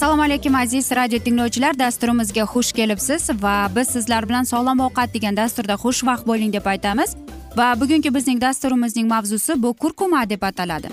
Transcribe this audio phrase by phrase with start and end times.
[0.00, 1.78] assalomu alaykum aziz radio tinglovchilar.
[1.78, 7.10] Dasturimizga xush kelibsiz va biz sizlar bilan sog'lom ovqat degan dasturda xushvaqt bo'ling deb aytamiz.
[7.56, 10.88] Va bugungi bizning dasturimizning mavzusi bu kurkuma deb ataladi.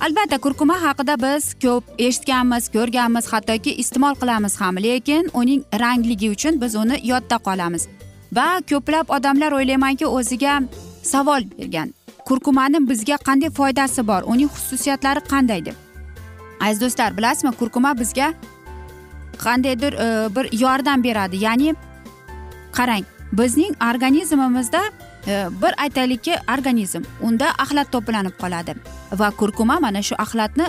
[0.00, 6.60] Albatta kurkuma haqida biz ko'p eshitganmiz ko'rganmiz hattoki iste'mol qilamiz ham lekin uning rangligi uchun
[6.60, 7.82] biz uni yodda qolamiz.
[8.32, 10.54] Va ko'plab odamlar o'ylaymanki o'ziga
[11.02, 11.92] savol bergan.
[12.24, 14.22] Kurkumani bizga qanday foydasi bor?
[14.32, 15.87] Uning xususiyatlari qanday deb.
[16.60, 18.32] Aziz do'stlar bilasizmi kurkuma bizga
[19.44, 21.36] qandaydir e, bir yordam beradi.
[21.36, 21.74] Ya'ni
[22.72, 24.82] qarang bizning organizmimizda
[25.26, 28.74] e, bir aytaylikki organizm unda axlat to'planib qoladi
[29.12, 30.66] va kurkuma mana shu axlatni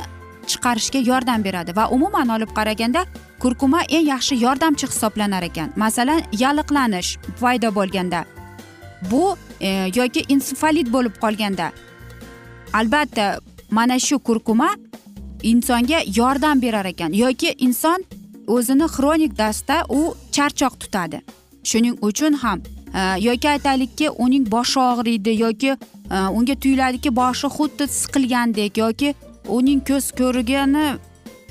[0.47, 3.05] chiqarishga yordam beradi va umuman olib qaraganda
[3.39, 5.69] kurkuma eng yaxshi yordamchi hisoblanar ekan.
[5.75, 8.25] Masalan yalliqlanish paydo bo'lganda
[9.11, 11.71] bu e, yoki insufalit bo'lib qolganda
[12.73, 13.39] albatta
[13.71, 14.69] mana shu kurkuma
[15.43, 18.03] insonga yordam berar ekan yoki inson
[18.47, 21.21] o'zini xronik dastda u charchoq tutadi.
[21.63, 22.61] Shuning uchun ham
[22.95, 25.71] e, yoki aytaylikki uning boshi og'riydi yoki
[26.11, 29.13] e, unga tuyuladiki boshi xuddi siqilgandek yoki
[29.47, 30.85] uning ko'z ko'rgani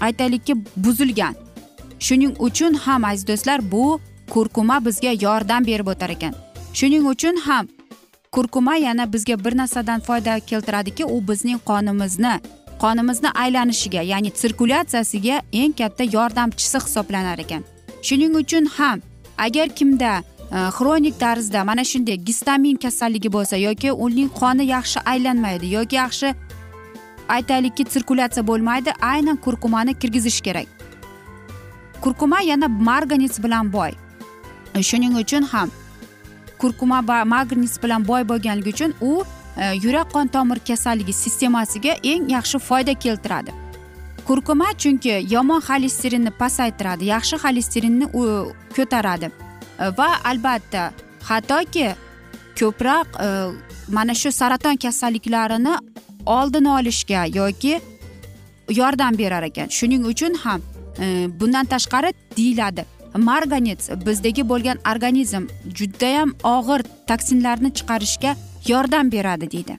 [0.01, 1.35] aytaylikki buzilgan.
[2.01, 4.01] Shuning uchun ham aziz do'stlar bu
[4.31, 6.35] kurkuma bizga yordam berib o'tar ekan.
[6.79, 7.69] Shuning uchun ham
[8.33, 12.41] kurkuma yana bizga bir narsadan foyda keltiradiki u bizning qonimizni
[12.83, 17.63] qonimizni aylanishiga ya'ni sirkulyatsiyasiga eng katta yordamchisi hisoblanar ekan.
[18.03, 19.01] Shuning uchun ham
[19.39, 20.13] agar kimda
[20.53, 26.35] e, xronik tarzda mana shunday gistamin kasalligi bo'lsa yoki uning qoni yaxshi aylanmaydi yoki yaxshi
[27.29, 30.67] aytaylikki sirkulyatsiya bo'lmaydi aynan kurkumani kirgizish kerak.
[32.01, 33.93] Kurkuma yana marganis bilan boy.
[34.75, 35.71] E, shuning uchun ham
[36.59, 39.25] kurkuma va marganis bilan boy bo'lganligi uchun u
[39.59, 43.53] E, yurak qon tomir kasalligi sistemasiga eng yaxshi foyda keltiradi.
[44.27, 48.07] Kurkuma chunki yomon xolesterinni pasaytiradi yaxshi xolesterinni
[48.77, 49.31] ko'taradi.
[49.83, 50.93] E, va albatta
[51.29, 51.89] hattoki
[52.61, 53.29] ko'proq e,
[53.97, 55.75] mana shu saraton kasalliklarini
[56.27, 57.81] oldini olishga yoki
[58.81, 59.69] yordam berar ekan.
[59.79, 60.61] Shuning uchun ham
[61.41, 65.47] bundan tashqari deyiladi marganец bizdagi bo'lgan organizm
[65.79, 68.35] judayam og'ir toksinlarni chiqarishga
[68.69, 69.77] yordam beradi deydi.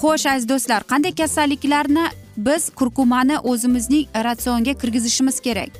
[0.00, 2.06] Xo'sh aziz do'stlar qanday kasalliklarni
[2.36, 5.70] biz kurkumani o'zimizning ratsionga kirgizishimiz kerak?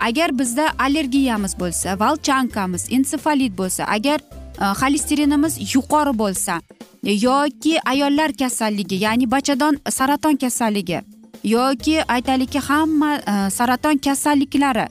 [0.00, 4.20] Agar bizda allergiyamiz bo'lsa valchankamiz ensefalit bo'lsa agar
[4.60, 6.60] e, xolesterinimiz yuqori bo'lsa
[7.02, 11.00] yoki ayollar kasalligi ya'ni bachadon e, saraton kasalligi
[11.44, 14.86] yoki aytaylikki hamma e, saraton kasalliklari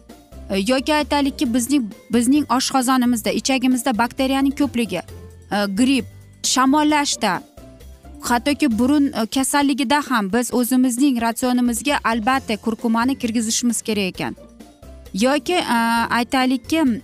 [0.72, 1.84] yoki aytaylikki bizning
[2.14, 5.02] bizning oshqozonimizda ichagimizda bakteriyaning ko'pligi
[5.52, 7.42] gripp shamollashda
[8.22, 14.36] hattoki burun e, kasalligida ham biz o'zimizning ratsionimizga albatta kurkumani kirgizishimiz kerak ekan.
[15.14, 15.80] Yoki e,
[16.10, 17.02] aytaylikki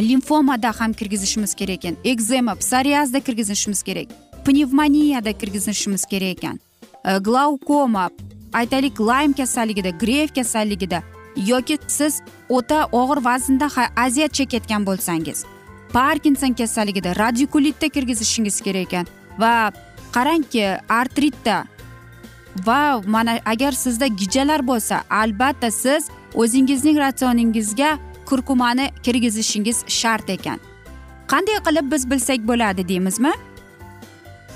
[0.00, 1.96] limfomada ham kirgizishimiz kerak ekan.
[2.04, 4.08] Ekzema psoriazda kirgizishimiz kerak.
[4.44, 6.60] Pnevmoniyada kirgizishimiz kerak ekan.
[7.04, 8.10] E, glaukoma
[8.52, 11.02] aytaylik laym kasalligida grev kasalligida.
[11.46, 15.44] Yoki siz o'ta og'ir vaznda aziyat chekayotgan bo'lsangiz.
[15.96, 19.06] Parkinson kasalligida radikulitda kirgizishingiz kerak ekan.
[19.38, 19.72] Va
[20.12, 21.64] qarangki artritda.
[22.66, 27.98] Va mana agar sizda gijalar bo'lsa albatta siz o'zingizning ratsioningizga
[28.28, 30.58] kurkumani kirgizishingiz shart ekan.
[31.32, 33.32] Qanday qilib biz bilsak bo'ladi deymizmi?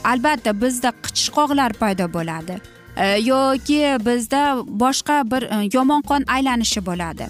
[0.05, 2.61] Albatta bizda qichishqoqlar paydo bo'ladi
[2.97, 4.43] e, yoki bizda
[4.83, 7.27] boshqa bir e, yomon qon aylanishi bo'ladi.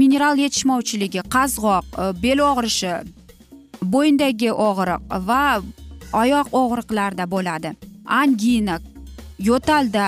[0.00, 2.94] Mineral yetishmovchiligi qazg'oq e, bel og'rishi
[3.94, 5.42] bo'yindagi og'riq va
[6.22, 7.74] oyoq og'riqlarida bo'ladi.
[8.20, 8.78] Angina
[9.48, 10.06] yo'talda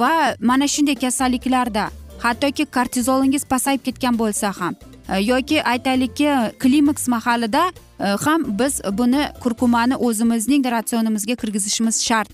[0.00, 1.84] va mana shunday kasalliklarda
[2.24, 4.74] hattoki kortizolingiz pasayib ketgan bo'lsa ham
[5.08, 6.28] e, yoki aytaylikki
[6.62, 7.64] klimaks mahalida
[8.00, 12.30] e, ham biz buni kurkumani o'zimizning ratsionimizga kirgizishimiz shart.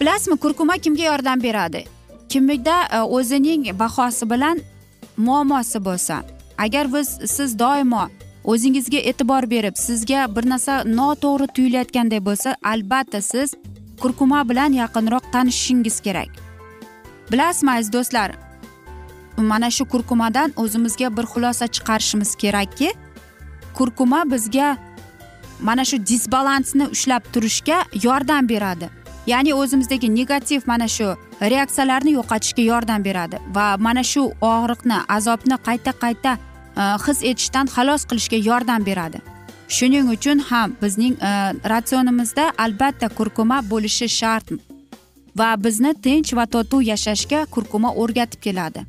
[0.00, 1.84] Bilasizmi kurkuma kimga yordam beradi?
[2.28, 4.60] Kimda o'zining bahosi bilan
[5.18, 6.16] muammosi bo'lsa
[6.58, 8.04] agar biz siz doimo
[8.44, 13.54] o'zingizga e'tibor berib sizga bir narsa noto'g'ri tuyulayotganday bo'lsa albatta siz
[14.02, 16.30] kurkuma bilan yaqinroq tanishishingiz kerak.
[17.32, 18.30] Bilasizmi aziz do'stlar?
[19.36, 22.92] Mana shu kurkumadan o'zimizga bir xulosa chiqarishimiz kerakki
[23.74, 24.76] kurkuma bizga
[25.62, 28.97] mana shu disbalansni ushlab turishga yordam beradi.
[29.28, 31.08] Ya'ni o'zimizdagi negativ mana shu
[31.40, 34.22] reaksiyalarni yo'qotishga yordam beradi va mana shu
[34.52, 39.18] og'riqni azobni qayta qayta e, his etishdan xalos qilishga yordam beradi.
[39.76, 41.32] Shuning uchun ham bizning e,
[41.72, 44.52] ratsionimizda albatta kurkuma bo'lishi shart
[45.38, 48.80] va bizni tinch va totuv yashashga kurkuma o'rgatib keladi.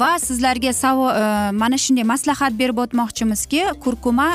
[0.00, 1.24] Va sizlarga savo e,
[1.62, 4.28] mana shunday maslahat berib o'tmoqchimizki kurkuma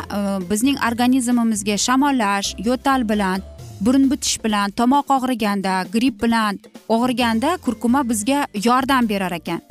[0.52, 3.40] bizning organizmimizga shamollash yo'tal bilan
[3.81, 6.60] burun bitish bilan tomoq og'riganda gripp bilan
[6.90, 9.62] og'riganda kurkuma bizga yordam berar ekan.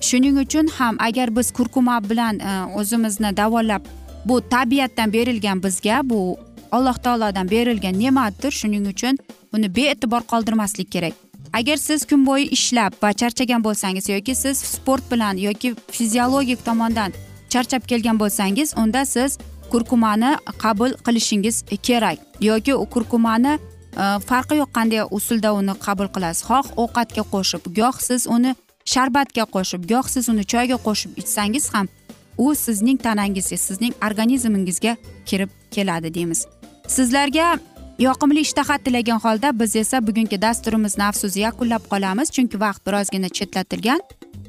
[0.00, 3.82] Shuning uchun ham agar biz kurkuma bilan e, o'zimizni davolab
[4.24, 6.36] bu tabiatdan berilgan bizga bu
[6.72, 8.50] alloh taolodan berilgan ne'matdir.
[8.50, 9.18] Shuning uchun
[9.52, 11.12] buni bee'tibor qoldirmaslik kerak.
[11.52, 17.12] Agar siz kun bo'yi ishlab va charchagan bo'lsangiz yoki siz sport bilan yoki fiziologik tomondan
[17.48, 19.38] charchab kelgan bo'lsangiz unda siz
[19.72, 22.18] kurkumani qabul qilishingiz kerak.
[22.40, 23.58] Yoki kurkumani
[24.02, 26.42] e, farqi yo'q qanday usulda uni qabul qilasiz.
[26.48, 28.54] Xoh ovqatga qo'shib goh siz uni
[28.92, 31.86] sharbatga qo'shib goh siz uni choyga qo'shib ichsangiz ham
[32.38, 34.96] u sizning tanangizga sizning organizmingizga
[35.26, 36.46] kirib keladi deymiz.
[36.88, 37.58] Sizlarga
[37.98, 42.30] yoqimli ishtaha tilagan holda biz esa bugungi dasturimizni afsus yakunlab qolamiz.
[42.36, 44.00] Chunki vaqt birozgina chetlatilgan.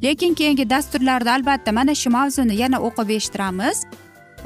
[0.03, 3.77] Lekin keyingi dasturlarda albatta mana shu mavzuni yana o'qib eshittiramiz.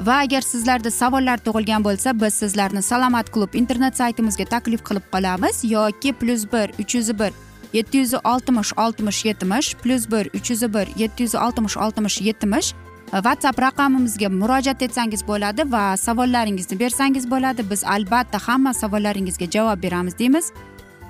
[0.06, 5.64] Va agar sizlarda savollar tug'ilgan bo'lsa biz sizlarni salomat klub internet saytimizga taklif qilib qolamiz.
[5.64, 7.32] Yoki plyus bir uch yuz bir
[7.72, 12.74] yetti yuz oltmish oltmish yetmish plyus bir uch yuz bir yetti yuz oltmish oltmish yetmish.
[13.10, 17.70] Whatsapp raqamimizga murojaat etsangiz bo'ladi va savollaringizni bersangiz bo'ladi.
[17.70, 20.52] Biz albatta hamma savollaringizga javob beramiz deymiz.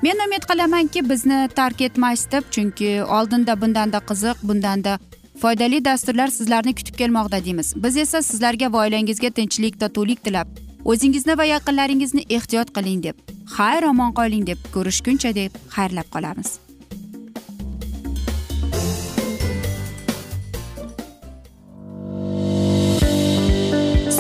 [0.03, 4.99] Men umid qilamanki bizni tark etmaysiz deb chunki oldinda bundanda qiziq bundanda
[5.41, 7.75] foydali dasturlar sizlarni kutib kelmoqda deymiz.
[7.77, 10.49] Biz esa sizlarga va oilangizga tinchlik totuvlik tilab
[10.85, 13.17] o'zingizni va yaqinlaringizni ehtiyot qiling deb
[13.57, 16.51] xayr omon qoling deb ko'rishguncha deb xayrlab qolamiz.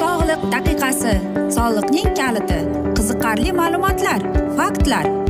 [0.00, 1.14] Sog'liq daqiqasi
[1.56, 2.60] soliqning kaliti
[2.96, 4.20] qiziqarli ma'lumotlar
[4.60, 5.29] faktlar.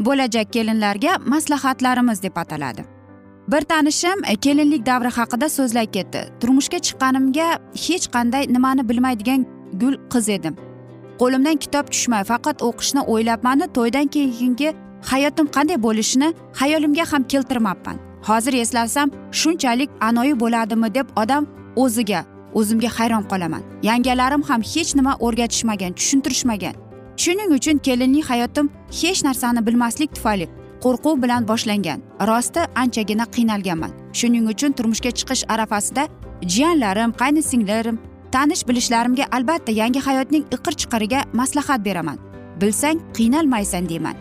[0.00, 2.84] bo'lajak kelinlarga maslahatlarimiz deb ataladi.
[3.48, 6.20] Bir tanishim e, kelinlik davri haqida so'zlay ketdi.
[6.40, 7.48] Turmushga chiqqanimga
[7.86, 9.46] hech qanday nimani bilmaydigan
[9.80, 10.54] gul qiz edim.
[11.20, 14.74] Qo'limdan kitob tushmay faqat o'qishni o'ylabmanu to'ydan keyingi
[15.10, 16.28] hayotim qanday bo'lishini
[16.60, 17.96] xayolimga ham keltirmabman.
[18.28, 21.46] Hozir eslasam shunchalik anoyi bo'ladimi deb odam
[21.76, 22.20] o'ziga
[22.54, 23.62] o'zimga hayron qolaman.
[23.82, 26.74] Yangalarim ham hech nima o'rgatishmagan tushuntirishmagan.
[27.16, 30.48] Shuning uchun kelinlik hayotim hech narsani bilmaslik tufayli
[30.84, 32.00] qo'rquv bilan boshlangan.
[32.28, 33.92] Rosti anchagina qiynalganman.
[34.12, 36.08] Shuning uchun turmushga chiqish arafasida
[36.42, 37.98] jiyanlarim qaynsinglarim
[38.32, 42.18] tanish bilishlarimga albatta yangi hayotning iqir chiqiriga maslahat beraman.
[42.60, 44.16] Bilsang qiynalmaysan deyman.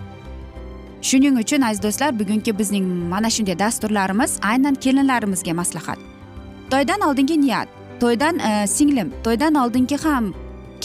[1.01, 5.99] Shuning uchun aziz do'stlar bugungi bizning mana shunday dasturlarimiz aynan kelinlarimizga maslahat.
[6.71, 7.67] To'ydan oldingi niyat
[8.01, 10.33] to'ydan e, singlim to'ydan oldingi ham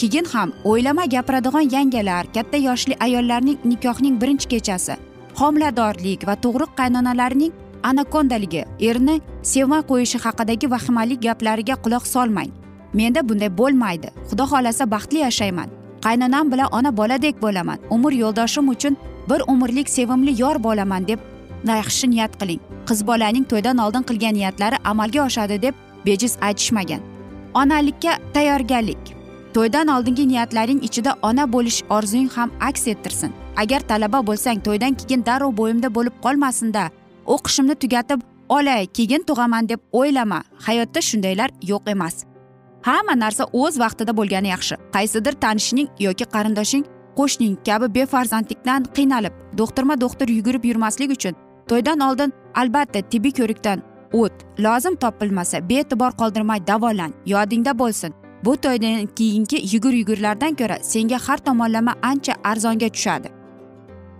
[0.01, 4.95] keyin ham o'ylama gapiradigan yangalar katta yoshli ayollarning nikohning birinchi kechasi
[5.39, 7.53] homiladorlik va tug'ruq qaynonalarning
[7.89, 12.51] anakondaligi erni sevmay qo'yishi haqidagi vahimali gaplariga quloq solmang.
[12.93, 14.09] Menda bunday bo'lmaydi.
[14.29, 15.69] Xudo xohlasa baxtli yashayman.
[16.05, 17.79] Qaynonam bilan ona boladek bo'laman.
[17.89, 18.97] Umr yo'ldoshim uchun
[19.29, 21.19] bir umrlik sevimli yor bo'laman deb
[21.67, 22.61] yaxshi niyat qiling.
[22.87, 25.75] Qiz bolaning to'ydan oldin qilgan niyatlari amalga oshadi deb
[26.05, 27.01] bejiz aytishmagan.
[27.53, 29.16] Onalikka tayyorgarlik.
[29.53, 33.31] To'ydan oldingi niyatlaring ichida ona bo'lish orzuing ham aks ettirsin.
[33.57, 36.89] Agar talaba bo'lsang to'ydan keyin darrov bo'yimda bo'lib qolmasinda.
[37.25, 40.43] O'qishimni tugatib olay keyin tug'aman deb o'ylama.
[40.67, 42.15] Hayotda shundaylar yo'q emas.
[42.81, 44.75] Hamma narsa o'z vaqtida bo'lgani yaxshi.
[44.95, 46.85] Qaysidir tanishing yoki qarindoshing
[47.19, 51.35] qo'shning kabi befarzandlikdan qiynalib do'xtirma do'xtir yugurib yurmaslik uchun
[51.69, 53.81] to'ydan oldin albatta tibbiy ko'rikdan
[54.21, 54.35] o't
[54.65, 58.13] lozim topilmasa bee'tibor qoldirmay davolan yodingda bo'lsin.
[58.45, 63.29] Bu to'ydan keyingi yugur yugurlardan ko'ra senga har tomonlama ancha arzonga tushadi.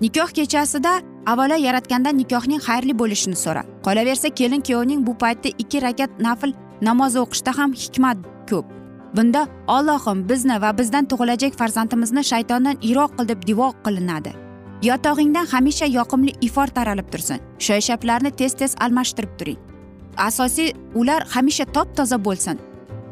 [0.02, 6.12] Nikoh kechasida avvalo yaratgandan nikohning xayrli bo'lishini so'ra qolaversa kelin kuyovning bu paytda ikki rakat
[6.20, 8.18] nafl namoz o'qishda ham hikmat
[8.50, 8.66] ko'p.
[9.16, 14.32] Bunda ollohim bizni va bizdan tug'ilajak farzandimizni shaytondan iroq qil deb duo qilinadi.
[14.90, 17.40] Yotog'ingdan hamisha yoqimli ifor taralib tursin.
[17.60, 19.60] Shoyshaplarni tez tez almashtirib turing.
[20.18, 22.58] Asosiy ular hamisha top toza bo'lsin.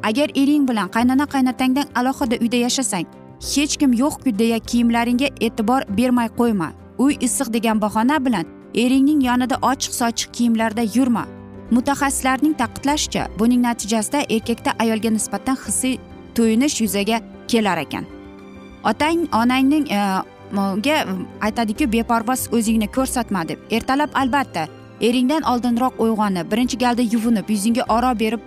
[0.10, 3.06] Agar ering bilan qaynona qaynotangdan alohida uyda yashasang
[3.54, 6.70] hech kim yo'qku deya kiyimlaringga e'tibor bermay qo'yma.
[6.98, 8.46] Uy issiq degan bahona bilan
[8.84, 11.26] eringning yonida ochiq sochiq kiyimlarda yurma.
[11.72, 15.98] Mutaxassislarning ta'kidlashicha buning natijasida erkakda ayolga nisbatan hissiy
[16.36, 18.06] to'yinish yuzaga kelar ekan.
[18.84, 20.00] Otang onangning e,
[20.86, 20.98] ga
[21.42, 23.60] aytadiku beparvoz o'zingni ko'rsatma deb.
[23.72, 24.68] Ertalab albatta
[25.02, 28.42] eringdan oldinroq uyg'onib birinchi galda yuvinib yuzingga oro berib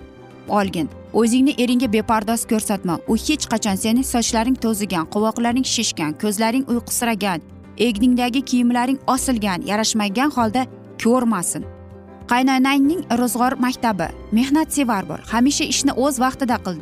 [0.48, 0.88] olgin.
[1.12, 2.98] O'zingni eringga bepardoz ko'rsatma.
[3.08, 7.40] U hech qachon seni sochlaring to'zigan qovoqlaring shishgan ko'zlaring uyqusiragan
[7.86, 10.66] egningdagi kiyimlaring osilgan yarashmagan holda
[11.02, 11.64] ko'rmasin.
[12.30, 16.76] Qaynonangning ro'zg'or maktabi mehnatsevar bo'l hamisha ishni o'z vaqtida qil.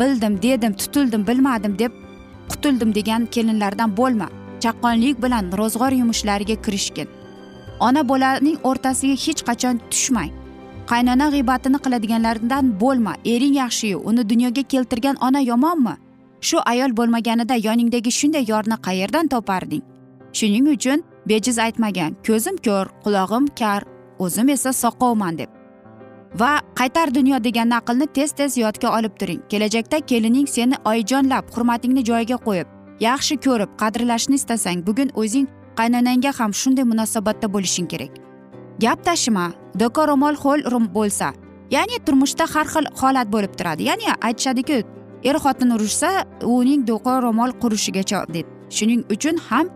[0.00, 1.92] Bildim dedim tutildim bilmadim deb
[2.50, 4.28] qutuldim degan kelinlardan bo'lma.
[4.62, 7.08] Chaqqonlik bilan ro'zg'or yumushlariga kirishgin
[7.80, 10.39] ona bolaning o'rtasiga hech qachon tushmang.
[10.90, 13.14] Qaynona g'iybatini qiladiganlardan bo'lma.
[13.24, 15.94] Ering yaxshiyu uni dunyoga keltirgan ona yomonmi?
[16.40, 19.82] Shu ayol bo'lmaganida yoningdagi shunday yorni qayerdan toparding?
[20.32, 23.82] Shuning uchun bejiz aytmagan ko'zim ko'r qulog'im kar
[24.18, 25.50] o'zim esa soqovman deb.
[26.40, 29.40] Va qaytar dunyo degan naqlni tez tez yodga olib turing.
[29.50, 32.68] Kelajakda kelining seni oyijonlab hurmatingni joyiga qo'yib
[33.00, 35.46] yaxshi ko'rib qadrlashni istasang bugun o'zing
[35.78, 38.12] qaynonangga ham shunday munosabatda bo'lishing kerak.
[38.82, 40.60] Gap tashima do'kon ro'mol ho'l
[40.94, 41.32] bo'lsa
[41.70, 43.82] ya'ni turmushda har xil holat bo'lib turadi.
[43.90, 44.84] Ya'ni aytishadiki
[45.24, 46.10] er xotin urushsa
[46.42, 48.46] uning do'qon ro'mol qurishigacha deb.
[48.76, 49.66] Shuning uchun ham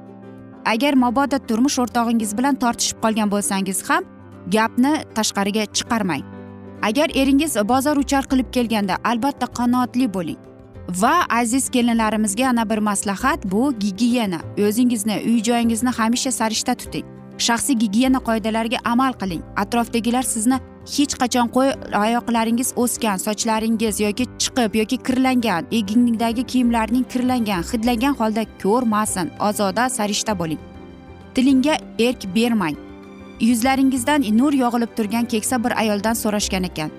[0.72, 4.02] agar mabodo turmush o'rtog'ingiz bilan tortishib qolgan bo'lsangiz ham
[4.54, 6.24] gapni tashqariga chiqarmang.
[6.88, 10.40] Agar eringiz bozor uchar qilib kelganda albatta qanoatli bo'ling.
[11.02, 14.40] Va aziz kelinlarimizga yana bir maslahat bu gigiyena.
[14.68, 17.13] O'zingizni uy joyingizni hamisha sarishta tuting.
[17.38, 19.42] Shaxsiy gigiyena qoidalariga amal qiling.
[19.56, 20.58] Atrofdagilar sizni
[20.96, 21.70] hech qachon qo'y
[22.04, 29.30] oyoqlaringiz o'sgan sochlaringiz yoki chiqib yoki kirlangan egningdagi kiyimlarning kirlangan hidlagan holda ko'rmasin.
[29.48, 30.60] Ozoda sarishta bo'ling.
[31.34, 32.76] Tilingga erk bermang.
[33.40, 36.90] Yuzlaringizdan nur yog'ilib turgan keksa bir ayoldan so'rashgan ekan.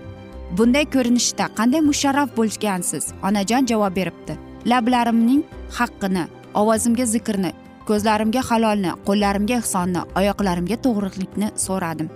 [0.58, 3.14] Bunday ko'rinishda qanday musharraf bo'lgansiz?
[3.28, 4.34] Onajon javob beribdi.
[4.66, 5.44] Lablarimning
[5.78, 7.52] haqqini ovozimga zikrni
[7.90, 12.10] ko'zlarimga halolni qo'llarimga ehsonni oyoqlarimga to'g'rilikni so'radim.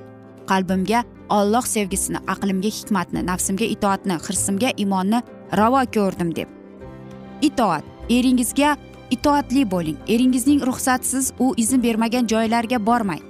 [0.50, 1.04] Qalbimga
[1.38, 5.22] olloh sevgisini aqlimga hikmatni nafsimga itoatni hirsimga imonni
[5.60, 6.50] ravo ko'rdim deb.
[7.50, 7.86] Itoat.
[8.18, 8.76] Eringizga
[9.16, 9.98] itoatli bo'ling.
[10.14, 13.22] Eringizning ruxsatsiz u izn bermagan joylarga bormang.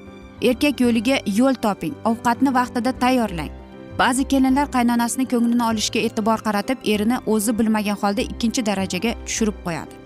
[0.42, 1.96] Erkak yo'liga yo'l toping.
[2.10, 3.52] Ovqatni vaqtida tayyorlang.
[4.00, 9.99] Ba'zi kelinlar qaynonasini ko'nglini olishga e'tibor qaratib erini o'zi bilmagan holda ikkinchi darajaga tushirib qo'yadi.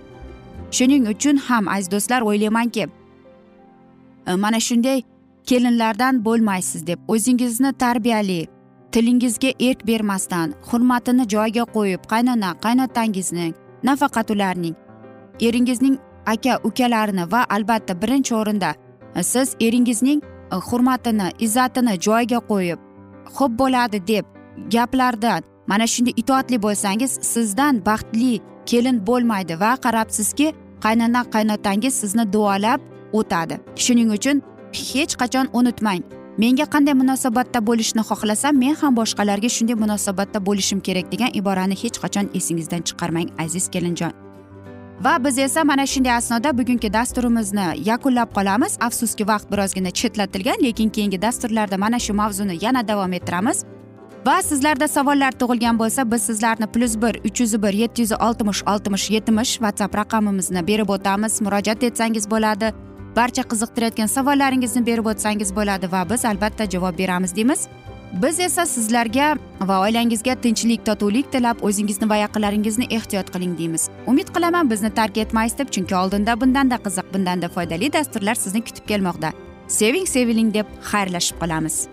[0.77, 2.85] Shuning uchun ham aziz do'stlar o'ylaymanki
[4.27, 4.99] e, mana shunday
[5.49, 8.47] kelinlardan bo'lmaysiz deb o'zingizni tarbiyali
[8.91, 13.47] tilingizga erk bermasdan hurmatini joyiga qo'yib qaynona qaynotangizni
[13.89, 14.75] nafaqat ularning
[15.47, 15.95] eringizning
[16.33, 18.71] aka ukalarini va albatta birinchi o'rinda
[19.15, 22.79] e, siz eringizning e, hurmatini izzatini joyiga qo'yib
[23.35, 24.25] xo'p bo'ladi deb
[24.73, 28.33] gaplardan mana shunday itoatli bo'lsangiz sizdan baxtli
[28.65, 30.47] kelin bo'lmaydi va qarabsizki
[30.85, 32.81] qaynona qaynotangiz sizni duolab
[33.19, 33.55] o'tadi.
[33.83, 34.41] Shuning uchun
[34.73, 36.03] hech qachon unutmang.
[36.37, 41.97] Menga qanday munosabatda bo'lishni xohlasam men ham boshqalarga shunday munosabatda bo'lishim kerak degan iborani hech
[42.03, 44.13] qachon esingizdan chiqarmang aziz kelinjon.
[45.05, 48.77] Va biz esa mana shunday asnoda bugungi dasturimizni yakunlab qolamiz.
[48.87, 53.65] Afsuski vaqt birozgina chetlatilgan lekin keyingi dasturlarda mana shu mavzuni yana davom ettiramiz.
[54.25, 58.63] Va sizlarda savollar tug'ilgan bo'lsa biz sizlarni plyus bir uch yuz bir yetti yuz oltmish
[58.73, 61.41] oltmish yetmish whatsapp raqamimizni berib o'tamiz.
[61.41, 62.73] Murojaat etsangiz bo'ladi.
[63.15, 67.67] Barcha qiziqtirayotgan savollaringizni berib o'tsangiz bo'ladi va biz albatta javob beramiz deymiz.
[68.23, 69.27] Biz esa sizlarga
[69.61, 73.89] va oilangizga tinchlik totuvlik tilab o'zingizni va yaqinlaringizni ehtiyot qiling deymiz.
[74.07, 78.87] Umid qilaman bizni tark etmaysiz deb chunki oldinda bundanda qiziq bundanda foydali dasturlar sizni kutib
[78.87, 79.33] kelmoqda.
[79.67, 81.92] Seving seviling deb xayrlashib qolamiz.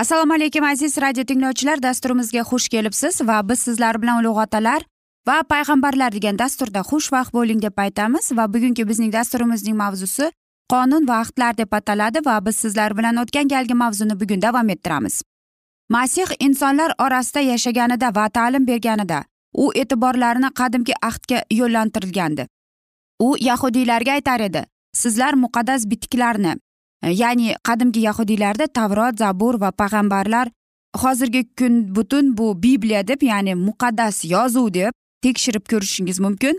[0.00, 1.82] Assalomu alaykum aziz radio tinglovchilar.
[1.82, 4.84] Dasturimizga xush kelibsiz va biz sizlar bilan ulug' otalar
[5.28, 8.30] va payg'ambarlar degan dasturda xushvaqt bo'ling deb aytamiz.
[8.38, 10.30] Va bugungi bizning dasturimizning mavzusi
[10.72, 15.22] qonun va ahdlar deb ataladi va biz sizlar bilan o'tgan galgi mavzuni bugun davom ettiramiz.
[15.88, 22.46] Masih insonlar orasida yashaganida va ta'lim berganida u e'tiborlarini qadimgi ahdga yo'llantirilgandi.
[23.26, 24.64] U yahudiylarga aytar edi
[25.02, 26.56] sizlar muqaddas bitiklarni
[27.02, 30.48] ya'ni qadimgi yahudiylarda tavrot zabur va payg'ambarlar
[30.96, 36.58] hozirgi kun butun bu bibliya deb ya'ni muqaddas yozuv deb tekshirib ko'rishingiz mumkin.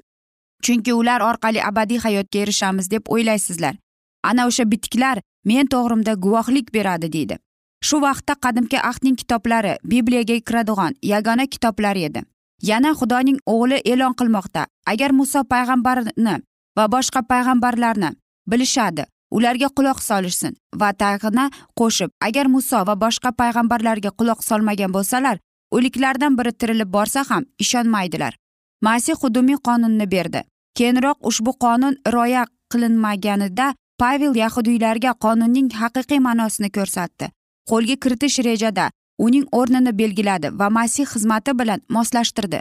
[0.64, 3.76] Chunki ular orqali abadiy hayotga erishamiz deb o'ylaysizlar.
[4.24, 7.38] Ana o'sha bitiklar men to'g'rimda guvohlik beradi deydi.
[7.84, 12.22] Shu vaqtda qadimgi ahdning kitoblari bibliyaga kiradigan yagona kitoblar edi.
[12.62, 14.66] Yana xudoning o'g'li e'lon qilmoqda.
[14.86, 16.36] Agar muso payg'ambarni
[16.78, 18.10] va boshqa payg'ambarlarni
[18.48, 19.06] bilishadi
[19.38, 21.46] ularga quloq solishsin va tag'ini
[21.80, 25.38] qo'shib agar muso va boshqa payg'ambarlarga quloq solmagan bo'lsalar
[25.76, 28.34] o'liklardan biri tirilib borsa ham ishonmaydilar.
[28.82, 30.42] Masih hudumiy qonunni berdi.
[30.78, 33.68] Keyinroq ushbu qonun rioya qilinmaganida
[34.02, 37.26] pavel yahudiylarga qonunning haqiqiy ma'nosini ko'rsatdi.
[37.70, 38.86] Qo'lga kiritish rejada
[39.26, 42.60] uning o'rnini belgiladi va masih xizmati bilan moslashtirdi.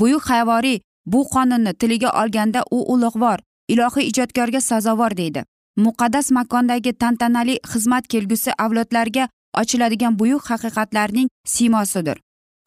[0.00, 5.44] Buyuk havoriy bu qonunni tiliga olganda u ulug'vor ilohiy ijodkorga sazovor deydi.
[5.76, 9.28] Muqaddas makondagi tantanali xizmat kelgusi avlodlarga
[9.60, 12.20] ochiladigan buyuk haqiqatlarning siymosidir.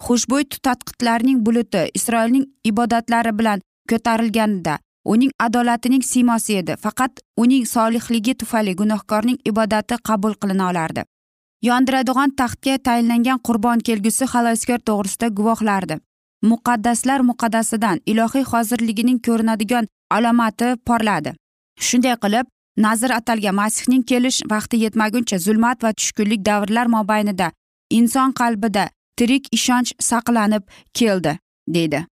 [0.06, 6.76] Xushbo'y tutatqitlarning buluti isroilning ibodatlari bilan ko'tarilganida uning adolatining siymosi edi.
[6.84, 11.04] Faqat uning solihligi tufayli gunohkorning ibodati qabul qilina olardi.
[11.62, 15.96] Yondiradigan taxtga tayinlangan qurbon kelgusi xaloskor to'g'risida guvohlardi.
[16.52, 21.32] Muqaddaslar muqaddasidan ilohiy hozirligining ko'rinadigan alomati porladi.
[21.80, 22.46] Shunday qilib
[22.78, 27.52] nazr atalgan masihning kelish vaqti yetmaguncha zulmat va tushkunlik davrlar mobaynida
[27.90, 32.06] inson qalbida tirik ishonch saqlanib keldi deydi.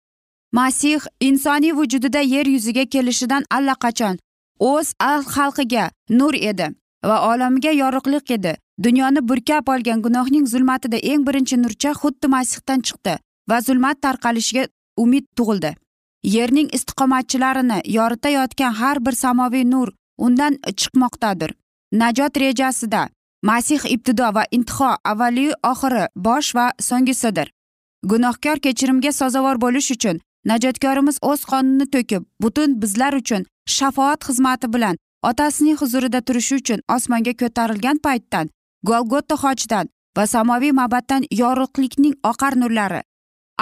[0.52, 4.18] Masih insoniy vujudida yer yuziga kelishidan allaqachon
[4.58, 4.94] o'z
[5.34, 6.66] xalqiga nur edi
[7.04, 8.56] va olamiga yorug'lik edi.
[8.82, 13.14] Dunyoni burkab olgan gunohning zulmatida eng birinchi nurcha xuddi masihdan chiqdi
[13.50, 15.74] va zulmat tarqalishiga umid tug'ildi.
[16.24, 19.88] Yerning istiqomatchilarini yoritayotgan har bir samoviy nur
[20.26, 21.50] undan chiqmoqdadir.
[21.92, 23.02] Najot rejasida
[23.42, 27.48] masih ibtido va intiho avvaliyu oxiri bosh va so'nggisidir
[28.02, 34.96] gunohkor kechirimga sazovor bo'lish uchun najotkorimiz o'z qonini to'kib butun bizlar uchun shafoat xizmati bilan
[35.30, 38.50] otasining huzurida turishi uchun osmonga ko'tarilgan paytdan
[38.88, 43.02] golgota xochdan va samoviy mabaddan yorug'likning oqar nurlari.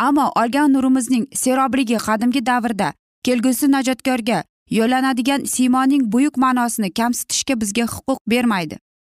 [0.06, 2.92] Ammo olgan nurimizning serobligi qadimgi davrda
[3.24, 4.38] kelgusi najotkorga
[4.70, 8.78] yo'llanadigan siymoning buyuk ma'nosini kamsitishga bizga huquq bermaydi.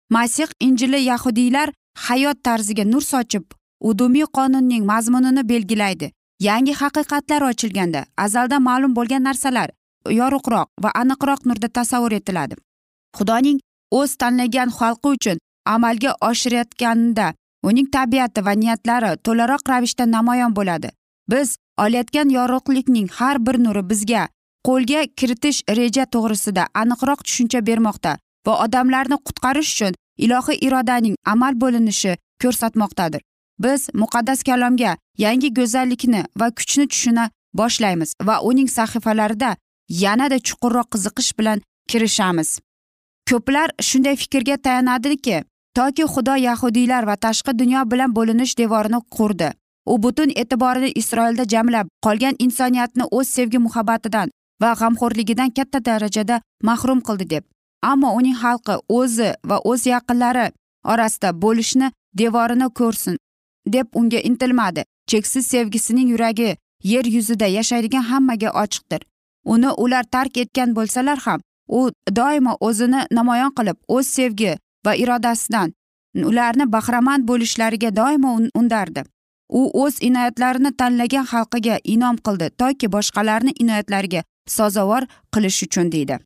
[0.09, 3.43] Masih injili yahudiylar hayot tarziga nur sochib
[3.79, 6.11] udumiy qonunning mazmunini belgilaydi.
[6.39, 9.69] Yangi haqiqatlar ochilganda azalda ma'lum bo'lgan narsalar
[10.19, 12.55] yorug'roq va aniqroq nurda tasavvur etiladi.
[13.17, 13.59] Xudoning
[13.91, 17.33] o'z tanlagan xalqi uchun amalga oshirayotganida
[17.63, 20.89] uning tabiati va niyatlari to'laroq ravishda namoyon bo'ladi.
[21.31, 24.27] Biz olayotgan yorug'likning har bir nuri bizga
[24.67, 28.11] qo'lga kiritish reja to'g'risida aniqroq tushuncha bermoqda
[28.47, 29.93] va odamlarni qutqarish uchun
[30.25, 33.21] ilohiy irodaning amal bo'linishi ko'rsatmoqdadir.
[33.63, 39.51] Biz muqaddas kalomga yangi go'zallikni va kuchni tushuna boshlaymiz va uning sahifalarida
[40.03, 42.49] yanada chuqurroq qiziqish bilan kirishamiz.
[43.29, 45.37] Ko'plar shunday fikrga tayanadiki
[45.77, 49.49] toki xudo yahudiylar va tashqi dunyo bilan bo'linish devorini qurdi.
[49.85, 54.27] U butun e'tiborini isroilda jamlab qolgan insoniyatni o'z sevgi muhabbatidan
[54.61, 57.43] va g'amxo'rligidan katta darajada mahrum qildi deb.
[57.91, 60.47] Ammo uning xalqi o'zi va o'z yaqinlari
[60.91, 61.91] orasida bo'lishni
[62.21, 63.17] devorini ko'rsin
[63.75, 64.83] deb unga intilmadi.
[65.07, 69.01] Cheksiz sevgisining yuragi yer yuzida yashaydigan hammaga ochiqdir.
[69.45, 75.73] Uni ular tark etgan bo'lsalar ham u doimo o'zini namoyon qilib o'z sevgi va irodasidan
[76.29, 79.03] ularni bahramand bo'lishlariga doimo undardi.
[79.49, 84.21] U o'z inoyatlarini tanlagan xalqiga inom qildi toki boshqalarni inoyatlariga
[84.57, 86.19] sazovor qilish uchun deydi.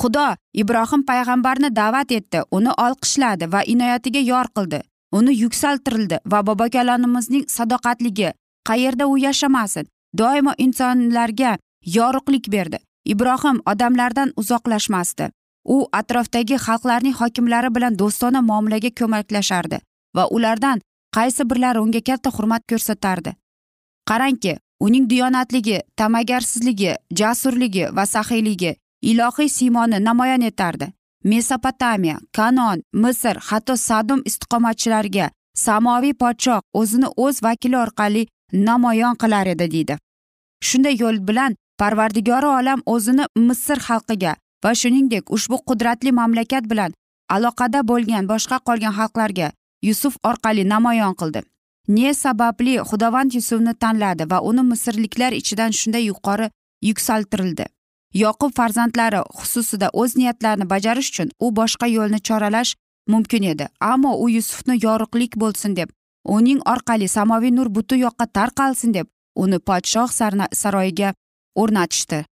[0.00, 0.26] Xudo
[0.62, 4.80] ibrohim payg'ambarni da'vat etdi uni olqishladi va inoyatiga yor qildi.
[5.18, 8.30] Uni yuksaltirildi va bobokalonimizning sadoqatligi
[8.68, 9.86] qayerda u yashamasin
[10.18, 11.58] doimo insonlarga
[11.96, 12.78] yorug'lik berdi.
[13.04, 15.30] Ibrohim odamlardan uzoqlashmasdi.
[15.64, 19.78] U atrofdagi xalqlarning hokimlari bilan do'stona muomalaga ko'maklashardi
[20.16, 20.80] va ulardan
[21.16, 23.34] qaysi birlari unga katta hurmat ko'rsatardi?
[24.10, 28.72] Qarangki uning diyonatligi ta'magarsizligi jasurligi va saxiyligi
[29.10, 30.86] ilohiy siymoni namoyon etardi.
[31.24, 35.30] Mesopotamiya kanon misr hatto sadum istiqomatchilariga
[35.64, 39.98] samoviy podshoh o'zini o'z vakili orqali namoyon qilar edi deydi.
[40.68, 46.98] Shunday yo'l bilan parvardigori olam o'zini misr xalqiga va shuningdek ushbu qudratli mamlakat bilan
[47.36, 49.48] aloqada bo'lgan boshqa qolgan xalqlarga
[49.88, 51.40] yusuf orqali namoyon qildi.
[51.88, 56.50] Ne sababli xudovand yusufni tanladi va uni misrliklar ichidan shunday yuqori
[56.88, 57.66] yuksaltirildi.
[58.14, 62.74] Yoqub farzandlari xususida o'z niyatlarini bajarish uchun u boshqa yo'lni choralash
[63.08, 63.66] mumkin edi.
[63.80, 65.88] Ammo u yusufni yorug'lik bo'lsin deb
[66.24, 70.10] uning orqali samoviy nur butun yoqqa tarqalsin deb uni podshoh
[70.62, 71.14] saroyiga
[71.54, 72.24] o'rnatishdi.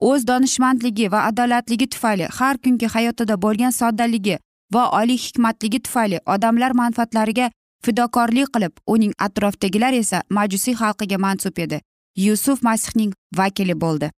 [0.00, 4.38] O'z donishmandligi va adolatligi tufayli har kungi hayotida bo'lgan soddaligi
[4.74, 7.50] va oliy hikmatligi tufayli odamlar manfaatlariga
[7.84, 11.80] fidokorlik qilib uning atrofidagilar esa majusiy xalqiga mansub edi.
[12.16, 14.10] Yusuf masihning vakili bo'ldi.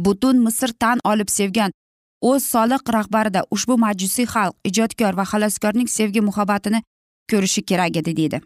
[0.00, 1.72] Butun misr tan olib sevgan
[2.20, 6.82] o'z soliq rahbarida ushbu majusiy xalq ijodkor va xaloskorning sevgi muhabbatini
[7.30, 8.40] ko'rishi kerak edi deydi.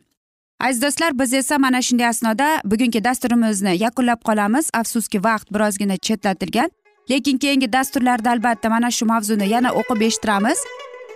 [0.60, 4.70] Aziz do'stlar biz esa mana shunday asnoda bugungi dasturimizni yakunlab qolamiz.
[4.80, 6.70] Afsuski vaqt birozgina chetlatilgan
[7.10, 10.58] lekin keyingi dasturlarda albatta mana shu mavzuni yana o'qib eshittiramiz.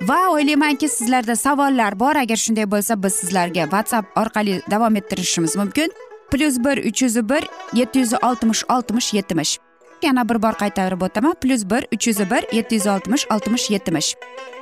[0.00, 2.16] Va o'ylaymanki sizlarda savollar bor.
[2.16, 5.92] Agar shunday bo'lsa biz sizlarga whatsapp orqali davom ettirishimiz mumkin.
[6.30, 9.58] Plyus bir uch yuz bir yetti yuz oltmish oltmish yetmish.
[10.02, 11.34] Yana bir bor qaytarib o'taman.
[11.42, 14.14] Plyus bir uch yuz bir yetti yuz oltmish oltmish yetmish.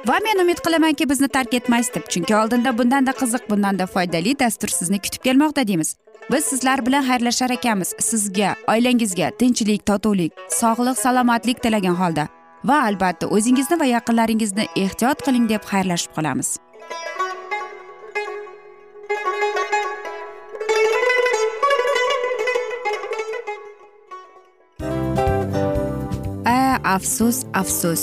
[0.07, 2.09] Va men umid qilamanki bizni tark etmaysiz deb.
[2.09, 5.97] Chunki oldinda bundanda qiziq bundanda foydali dastur sizni kutib kelmoqda deymiz.
[6.33, 7.95] Biz sizlar bilan xayrlashar ekanmiz.
[7.99, 12.36] Sizga oilangizga tinchlik totuvlik sog'lik salomatlik tilagan holda.
[12.69, 16.57] Va albatta o'zingizni va yaqinlaringizni ehtiyot qiling deb xayrlashib qolamiz.
[26.97, 28.03] Afsus afsus.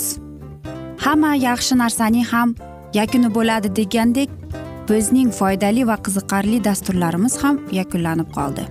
[1.04, 2.50] Hamma yaxshi narsaning ham
[2.94, 4.30] yakuni bo'ladi degandek
[4.90, 8.66] bizning foydali va qiziqarli dasturlarimiz ham yakunlanib qoldi.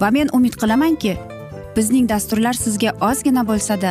[0.00, 1.16] Va men umid qilamanki
[1.76, 3.90] bizning dasturlar sizga ozgina bo'lsada